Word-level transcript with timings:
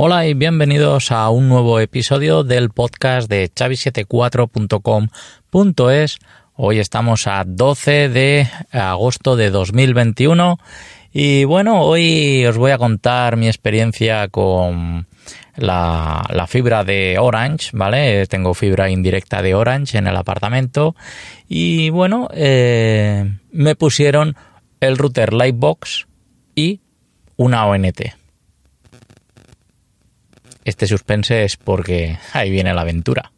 Hola 0.00 0.28
y 0.28 0.34
bienvenidos 0.34 1.10
a 1.10 1.28
un 1.28 1.48
nuevo 1.48 1.80
episodio 1.80 2.44
del 2.44 2.70
podcast 2.70 3.28
de 3.28 3.50
chavi74.com.es. 3.52 6.18
Hoy 6.54 6.78
estamos 6.78 7.26
a 7.26 7.42
12 7.44 8.08
de 8.08 8.46
agosto 8.70 9.34
de 9.34 9.50
2021 9.50 10.60
y 11.12 11.42
bueno, 11.42 11.82
hoy 11.82 12.46
os 12.46 12.56
voy 12.56 12.70
a 12.70 12.78
contar 12.78 13.36
mi 13.36 13.48
experiencia 13.48 14.28
con 14.28 15.08
la, 15.56 16.46
fibra 16.46 16.84
de 16.84 17.16
Orange, 17.18 17.70
¿vale? 17.72 18.24
Tengo 18.28 18.54
fibra 18.54 18.90
indirecta 18.90 19.42
de 19.42 19.56
Orange 19.56 19.98
en 19.98 20.06
el 20.06 20.16
apartamento 20.16 20.94
y 21.48 21.90
bueno, 21.90 22.28
eh, 22.34 23.28
me 23.50 23.74
pusieron 23.74 24.36
el 24.78 24.96
router 24.96 25.32
Lightbox 25.32 26.06
y 26.54 26.82
una 27.36 27.66
ONT. 27.66 28.17
Este 30.68 30.86
suspense 30.86 31.44
es 31.44 31.56
porque 31.56 32.18
ahí 32.34 32.50
viene 32.50 32.74
la 32.74 32.82
aventura. 32.82 33.32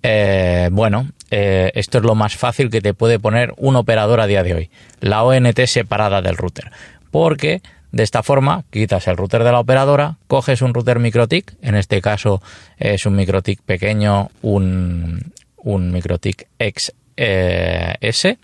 Eh, 0.00 0.68
bueno, 0.70 1.08
eh, 1.28 1.72
esto 1.74 1.98
es 1.98 2.04
lo 2.04 2.14
más 2.14 2.36
fácil 2.36 2.70
que 2.70 2.80
te 2.80 2.94
puede 2.94 3.18
poner 3.18 3.52
un 3.56 3.74
operador 3.74 4.20
a 4.20 4.28
día 4.28 4.44
de 4.44 4.54
hoy. 4.54 4.70
La 5.00 5.24
ONT 5.24 5.58
separada 5.66 6.22
del 6.22 6.36
router. 6.36 6.70
Porque 7.10 7.62
de 7.90 8.04
esta 8.04 8.22
forma 8.22 8.62
quitas 8.70 9.08
el 9.08 9.16
router 9.16 9.42
de 9.42 9.50
la 9.50 9.58
operadora, 9.58 10.18
coges 10.28 10.62
un 10.62 10.72
router 10.72 11.00
MikroTik, 11.00 11.56
en 11.62 11.74
este 11.74 12.00
caso 12.00 12.40
es 12.78 13.06
un 13.06 13.16
MikroTik 13.16 13.60
pequeño, 13.62 14.30
un, 14.42 15.32
un 15.56 15.90
MikroTik 15.90 16.46
XS, 16.60 18.36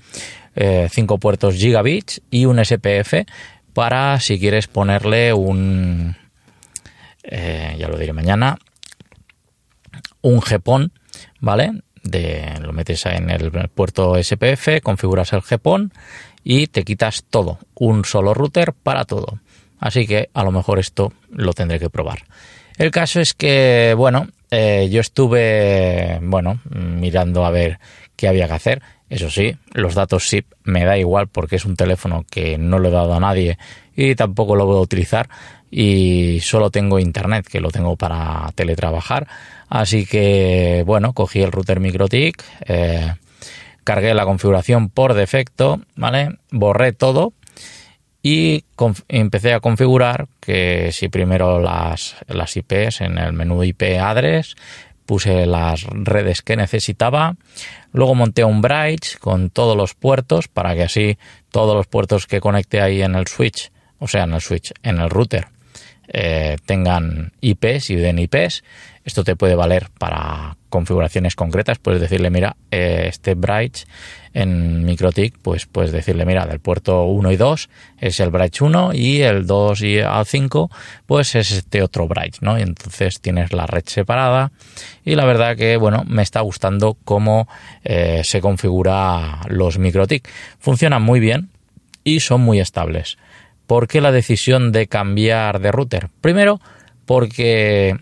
eh, 0.56 0.88
5 0.90 1.18
puertos 1.18 1.54
gigabits 1.54 2.20
y 2.32 2.46
un 2.46 2.58
SPF 2.64 3.14
para 3.74 4.18
si 4.18 4.40
quieres 4.40 4.66
ponerle 4.66 5.32
un 5.32 6.16
eh, 7.30 7.76
ya 7.78 7.88
lo 7.88 7.98
diré 7.98 8.12
mañana, 8.12 8.58
un 10.22 10.40
GPON, 10.40 10.92
¿vale? 11.40 11.72
De, 12.02 12.54
lo 12.60 12.72
metes 12.72 13.04
en 13.06 13.30
el 13.30 13.50
puerto 13.68 14.22
SPF, 14.22 14.80
configuras 14.82 15.32
el 15.32 15.42
GPON 15.42 15.92
y 16.42 16.68
te 16.68 16.84
quitas 16.84 17.24
todo, 17.28 17.58
un 17.74 18.04
solo 18.04 18.34
router 18.34 18.72
para 18.72 19.04
todo. 19.04 19.40
Así 19.78 20.06
que 20.06 20.30
a 20.32 20.42
lo 20.42 20.50
mejor 20.50 20.78
esto 20.78 21.12
lo 21.30 21.52
tendré 21.52 21.78
que 21.78 21.90
probar. 21.90 22.24
El 22.78 22.90
caso 22.90 23.20
es 23.20 23.34
que, 23.34 23.94
bueno, 23.96 24.28
eh, 24.50 24.88
yo 24.90 25.00
estuve, 25.00 26.18
bueno, 26.22 26.60
mirando 26.70 27.44
a 27.44 27.50
ver 27.50 27.78
qué 28.18 28.28
había 28.28 28.48
que 28.48 28.54
hacer. 28.54 28.82
Eso 29.08 29.30
sí, 29.30 29.56
los 29.72 29.94
datos 29.94 30.28
SIP 30.28 30.52
me 30.64 30.84
da 30.84 30.98
igual 30.98 31.28
porque 31.28 31.56
es 31.56 31.64
un 31.64 31.76
teléfono 31.76 32.26
que 32.28 32.58
no 32.58 32.78
lo 32.78 32.88
he 32.88 32.92
dado 32.92 33.14
a 33.14 33.20
nadie 33.20 33.56
y 33.96 34.14
tampoco 34.16 34.56
lo 34.56 34.66
voy 34.66 34.76
a 34.76 34.82
utilizar 34.82 35.30
y 35.70 36.40
solo 36.40 36.70
tengo 36.70 36.98
internet 36.98 37.46
que 37.46 37.60
lo 37.60 37.70
tengo 37.70 37.96
para 37.96 38.50
teletrabajar 38.54 39.28
así 39.68 40.06
que 40.06 40.82
bueno 40.86 41.12
cogí 41.12 41.42
el 41.42 41.52
router 41.52 41.78
MikroTik 41.78 42.42
eh, 42.66 43.14
cargué 43.84 44.14
la 44.14 44.24
configuración 44.24 44.88
por 44.88 45.12
defecto 45.12 45.80
vale 45.94 46.38
borré 46.50 46.92
todo 46.92 47.34
y 48.22 48.64
empecé 49.08 49.52
a 49.52 49.60
configurar 49.60 50.26
que 50.40 50.90
si 50.92 51.08
primero 51.08 51.60
las, 51.60 52.16
las 52.26 52.56
IPs 52.56 53.02
en 53.02 53.18
el 53.18 53.32
menú 53.32 53.62
IP 53.62 53.82
address 54.00 54.56
puse 55.08 55.46
las 55.46 55.84
redes 55.84 56.42
que 56.42 56.54
necesitaba. 56.54 57.36
Luego 57.92 58.14
monté 58.14 58.44
un 58.44 58.60
bridge 58.60 59.16
con 59.18 59.48
todos 59.48 59.74
los 59.74 59.94
puertos 59.94 60.48
para 60.48 60.74
que 60.74 60.82
así 60.82 61.18
todos 61.50 61.74
los 61.74 61.86
puertos 61.86 62.26
que 62.26 62.42
conecte 62.42 62.82
ahí 62.82 63.00
en 63.00 63.14
el 63.14 63.26
switch 63.26 63.72
o 63.98 64.06
sea 64.06 64.24
en 64.24 64.34
el 64.34 64.42
switch 64.42 64.74
en 64.82 64.98
el 64.98 65.08
router 65.08 65.48
eh, 66.08 66.56
tengan 66.64 67.32
IPs 67.40 67.90
y 67.90 67.96
den 67.96 68.18
IPs. 68.18 68.64
Esto 69.04 69.24
te 69.24 69.36
puede 69.36 69.54
valer 69.54 69.88
para 69.98 70.56
configuraciones 70.68 71.34
concretas. 71.34 71.78
Puedes 71.78 72.00
decirle, 72.00 72.30
mira, 72.30 72.56
eh, 72.70 73.06
este 73.08 73.34
bridge 73.34 73.86
en 74.34 74.84
MikroTik, 74.84 75.38
pues 75.40 75.66
puedes 75.66 75.92
decirle, 75.92 76.26
mira, 76.26 76.46
del 76.46 76.60
puerto 76.60 77.04
1 77.04 77.32
y 77.32 77.36
2 77.36 77.70
es 77.98 78.20
el 78.20 78.30
bridge 78.30 78.60
1 78.60 78.92
y 78.94 79.22
el 79.22 79.46
2 79.46 79.82
y 79.82 80.00
al 80.00 80.26
5, 80.26 80.70
pues 81.06 81.34
es 81.34 81.52
este 81.52 81.82
otro 81.82 82.06
bridge, 82.06 82.40
¿no? 82.40 82.58
Y 82.58 82.62
entonces 82.62 83.20
tienes 83.20 83.52
la 83.52 83.66
red 83.66 83.84
separada 83.86 84.52
y 85.04 85.14
la 85.14 85.24
verdad 85.24 85.56
que, 85.56 85.76
bueno, 85.76 86.04
me 86.06 86.22
está 86.22 86.40
gustando 86.40 86.96
cómo 87.04 87.48
eh, 87.84 88.20
se 88.24 88.40
configura 88.40 89.40
los 89.48 89.78
MikroTik. 89.78 90.28
Funcionan 90.58 91.02
muy 91.02 91.18
bien 91.18 91.48
y 92.04 92.20
son 92.20 92.42
muy 92.42 92.60
estables. 92.60 93.16
¿Por 93.68 93.86
qué 93.86 94.00
la 94.00 94.12
decisión 94.12 94.72
de 94.72 94.86
cambiar 94.86 95.60
de 95.60 95.70
router? 95.70 96.08
Primero, 96.22 96.58
porque 97.04 97.98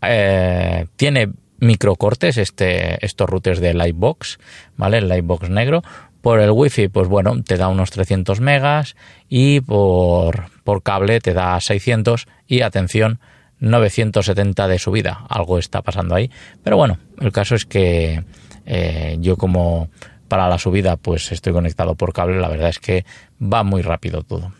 eh, 0.00 0.86
tiene 0.96 1.28
microcortes 1.58 2.38
este, 2.38 3.04
estos 3.04 3.28
routers 3.28 3.60
de 3.60 3.74
Lightbox, 3.74 4.38
¿vale? 4.78 4.96
El 4.96 5.08
Lightbox 5.08 5.50
negro. 5.50 5.82
Por 6.22 6.40
el 6.40 6.52
wifi, 6.52 6.88
pues 6.88 7.06
bueno, 7.06 7.42
te 7.42 7.58
da 7.58 7.68
unos 7.68 7.90
300 7.90 8.40
megas 8.40 8.96
y 9.28 9.60
por, 9.60 10.46
por 10.64 10.82
cable 10.82 11.20
te 11.20 11.34
da 11.34 11.60
600 11.60 12.26
y 12.46 12.62
atención, 12.62 13.20
970 13.60 14.68
de 14.68 14.78
subida. 14.78 15.26
Algo 15.28 15.58
está 15.58 15.82
pasando 15.82 16.14
ahí. 16.14 16.30
Pero 16.64 16.78
bueno, 16.78 16.96
el 17.20 17.30
caso 17.30 17.54
es 17.54 17.66
que 17.66 18.24
eh, 18.64 19.18
yo 19.20 19.36
como 19.36 19.90
para 20.28 20.48
la 20.48 20.58
subida 20.58 20.96
pues 20.96 21.32
estoy 21.32 21.52
conectado 21.52 21.94
por 21.94 22.12
cable, 22.12 22.40
la 22.40 22.48
verdad 22.48 22.68
es 22.68 22.78
que 22.78 23.04
va 23.40 23.62
muy 23.62 23.82
rápido 23.82 24.22
todo. 24.22 24.52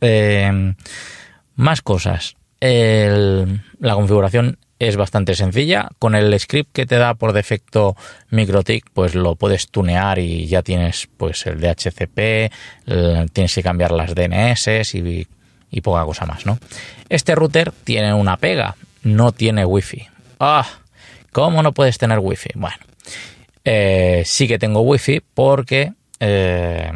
Eh, 0.00 0.74
más 1.56 1.82
cosas. 1.82 2.36
la 2.60 3.94
configuración 3.94 4.58
es 4.80 4.96
bastante 4.96 5.34
sencilla. 5.34 5.90
Con 5.98 6.16
el 6.16 6.38
script 6.40 6.72
que 6.72 6.86
te 6.86 6.96
da 6.96 7.14
por 7.14 7.32
defecto 7.32 7.96
MikroTik, 8.30 8.90
pues 8.92 9.14
lo 9.14 9.36
puedes 9.36 9.68
tunear 9.68 10.18
y 10.18 10.46
ya 10.46 10.62
tienes 10.62 11.08
pues 11.16 11.46
el 11.46 11.60
DHCP, 11.60 12.50
tienes 13.32 13.54
que 13.54 13.62
cambiar 13.62 13.92
las 13.92 14.14
DNS 14.14 14.94
y, 14.94 15.28
y, 15.70 15.80
poca 15.82 16.04
cosa 16.04 16.26
más, 16.26 16.46
¿no? 16.46 16.58
Este 17.08 17.34
router 17.34 17.72
tiene 17.84 18.14
una 18.14 18.38
pega, 18.38 18.74
no 19.02 19.32
tiene 19.32 19.64
wifi. 19.64 20.08
Ah, 20.40 20.66
¿cómo 21.30 21.62
no 21.62 21.72
puedes 21.72 21.98
tener 21.98 22.18
wifi? 22.18 22.50
Bueno, 22.54 22.78
eh, 23.64 24.22
sí 24.24 24.48
que 24.48 24.58
tengo 24.58 24.80
wifi 24.80 25.20
porque 25.34 25.92
eh, 26.18 26.92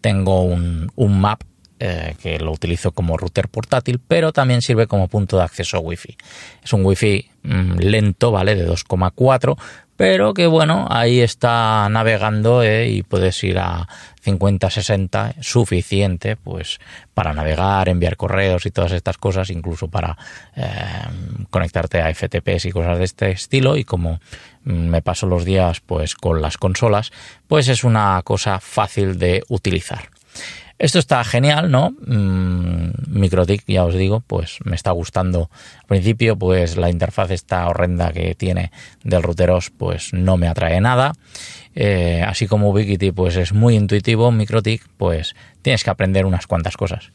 tengo 0.00 0.42
un, 0.42 0.90
map 0.96 1.42
eh, 1.78 2.14
que 2.22 2.38
lo 2.38 2.52
utilizo 2.52 2.92
como 2.92 3.16
router 3.16 3.48
portátil, 3.48 4.00
pero 4.06 4.32
también 4.32 4.62
sirve 4.62 4.86
como 4.86 5.08
punto 5.08 5.36
de 5.36 5.44
acceso 5.44 5.80
wifi. 5.80 6.16
Es 6.62 6.72
un 6.72 6.84
wifi 6.84 7.28
mm, 7.42 7.78
lento, 7.78 8.30
¿vale? 8.30 8.54
De 8.54 8.68
2,4, 8.68 9.56
pero 9.96 10.34
que 10.34 10.46
bueno, 10.46 10.86
ahí 10.90 11.20
está 11.20 11.88
navegando 11.88 12.62
eh, 12.62 12.88
y 12.88 13.02
puedes 13.02 13.42
ir 13.44 13.58
a 13.58 13.88
50, 14.20 14.70
60, 14.70 15.34
suficiente 15.40 16.36
pues 16.36 16.78
para 17.14 17.32
navegar, 17.32 17.88
enviar 17.88 18.16
correos 18.16 18.66
y 18.66 18.70
todas 18.70 18.92
estas 18.92 19.18
cosas, 19.18 19.50
incluso 19.50 19.88
para 19.88 20.16
eh, 20.54 20.68
conectarte 21.50 22.00
a 22.00 22.12
FTPs 22.12 22.66
y 22.66 22.72
cosas 22.72 22.98
de 22.98 23.04
este 23.04 23.30
estilo 23.30 23.76
y 23.76 23.84
como 23.84 24.20
me 24.64 25.00
paso 25.00 25.26
los 25.26 25.44
días 25.44 25.80
pues 25.80 26.14
con 26.14 26.42
las 26.42 26.58
consolas, 26.58 27.12
pues 27.46 27.68
es 27.68 27.84
una 27.84 28.20
cosa 28.22 28.60
fácil 28.60 29.18
de 29.18 29.42
utilizar. 29.48 30.10
Esto 30.78 30.98
está 30.98 31.24
genial, 31.24 31.70
¿no? 31.70 31.94
Mm, 32.06 32.90
MikroTik, 33.08 33.64
ya 33.66 33.84
os 33.84 33.94
digo, 33.94 34.20
pues 34.20 34.58
me 34.64 34.76
está 34.76 34.90
gustando. 34.90 35.50
Al 35.80 35.86
principio, 35.86 36.36
pues 36.36 36.76
la 36.76 36.90
interfaz 36.90 37.30
esta 37.30 37.66
horrenda 37.66 38.12
que 38.12 38.34
tiene 38.34 38.70
del 39.02 39.22
routeros, 39.22 39.70
pues 39.70 40.12
no 40.12 40.36
me 40.36 40.48
atrae 40.48 40.80
nada. 40.82 41.12
Eh, 41.74 42.22
así 42.26 42.46
como 42.46 42.70
Ubiquiti, 42.70 43.10
pues 43.12 43.36
es 43.36 43.54
muy 43.54 43.74
intuitivo, 43.74 44.30
MikroTik, 44.30 44.86
pues 44.98 45.34
tienes 45.62 45.82
que 45.82 45.90
aprender 45.90 46.26
unas 46.26 46.46
cuantas 46.46 46.76
cosas. 46.76 47.10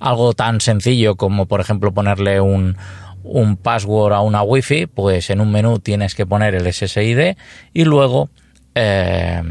Algo 0.00 0.34
tan 0.34 0.60
sencillo 0.60 1.14
como, 1.14 1.46
por 1.46 1.60
ejemplo, 1.60 1.94
ponerle 1.94 2.40
un, 2.40 2.76
un 3.22 3.56
password 3.56 4.12
a 4.12 4.20
una 4.22 4.42
Wi-Fi, 4.42 4.86
pues 4.86 5.30
en 5.30 5.40
un 5.40 5.52
menú 5.52 5.78
tienes 5.78 6.16
que 6.16 6.26
poner 6.26 6.56
el 6.56 6.72
SSID 6.72 7.36
y 7.72 7.84
luego 7.84 8.28
eh, 8.74 9.42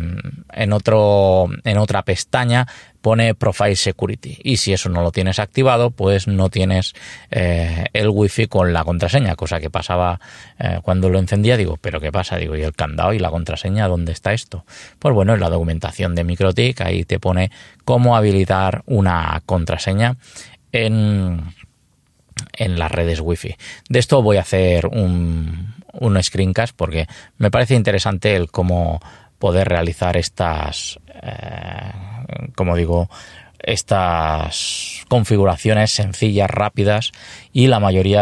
en, 0.54 0.74
otro, 0.74 1.48
en 1.64 1.78
otra 1.78 2.04
pestaña 2.04 2.68
pone 3.02 3.36
Profile 3.36 3.76
Security. 3.76 4.38
Y 4.44 4.58
si 4.58 4.72
eso 4.72 4.90
no 4.90 5.02
lo 5.02 5.12
tienes 5.12 5.40
activado, 5.40 5.92
pues 5.92 6.28
no 6.28 6.50
tienes 6.50 6.94
eh, 7.32 7.86
el 7.92 8.10
wifi 8.10 8.48
con 8.48 8.72
la 8.72 8.84
contraseña, 8.86 9.36
cosa 9.36 9.60
que 9.60 9.70
pasaba 9.70 10.20
eh, 10.58 10.80
cuando 10.82 11.10
lo 11.10 11.20
encendía. 11.20 11.58
Digo, 11.58 11.78
¿pero 11.78 12.00
qué 12.00 12.12
pasa? 12.12 12.38
Digo, 12.38 12.56
¿y 12.56 12.62
el 12.62 12.74
candado 12.74 13.14
y 13.14 13.20
la 13.20 13.30
contraseña? 13.30 13.88
¿Dónde 13.88 14.14
está 14.14 14.34
esto? 14.34 14.66
Pues 15.00 15.14
bueno, 15.14 15.34
en 15.34 15.42
la 15.42 15.50
documentación 15.50 16.16
de 16.16 16.24
MikroTik 16.24 16.82
ahí 16.82 17.04
te 17.04 17.20
pone 17.20 17.52
cómo 17.84 18.16
habilitar 18.16 18.84
una 18.86 19.42
contraseña 19.46 20.16
en, 20.72 21.42
en 22.54 22.80
las 22.80 22.92
redes 22.92 23.20
wifi. 23.20 23.56
De 23.90 24.00
esto 24.00 24.22
voy 24.22 24.38
a 24.38 24.42
hacer 24.42 24.88
un, 24.88 25.74
un 25.94 26.22
screencast 26.22 26.76
porque 26.76 27.08
me 27.38 27.52
parece 27.52 27.76
interesante 27.76 28.36
el 28.36 28.52
cómo 28.52 29.00
poder 29.40 29.68
realizar 29.68 30.18
estas, 30.18 31.00
eh, 31.22 31.92
como 32.56 32.76
digo, 32.76 33.10
estas 33.60 35.04
configuraciones 35.08 35.92
sencillas, 35.92 36.50
rápidas 36.50 37.12
y 37.52 37.68
la 37.68 37.80
mayoría 37.80 38.22